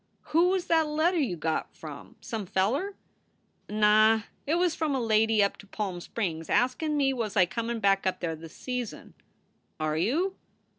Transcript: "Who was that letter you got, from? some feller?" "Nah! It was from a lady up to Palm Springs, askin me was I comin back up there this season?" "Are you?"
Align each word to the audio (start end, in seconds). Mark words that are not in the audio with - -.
"Who 0.33 0.49
was 0.49 0.65
that 0.65 0.87
letter 0.87 1.19
you 1.19 1.35
got, 1.37 1.75
from? 1.75 2.15
some 2.21 2.47
feller?" 2.47 2.95
"Nah! 3.69 4.21
It 4.47 4.55
was 4.55 4.73
from 4.73 4.95
a 4.95 4.99
lady 4.99 5.43
up 5.43 5.57
to 5.57 5.67
Palm 5.67 6.01
Springs, 6.01 6.49
askin 6.49 6.97
me 6.97 7.13
was 7.13 7.37
I 7.37 7.45
comin 7.45 7.79
back 7.79 8.07
up 8.07 8.19
there 8.19 8.35
this 8.35 8.55
season?" 8.55 9.13
"Are 9.79 9.95
you?" 9.97 10.35